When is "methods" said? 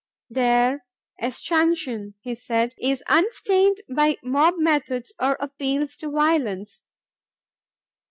4.57-5.13